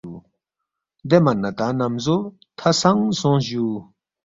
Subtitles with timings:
[1.09, 2.17] دےمن نہ تا نمزو
[2.57, 3.67] تھہ سنگ سونگس جوُ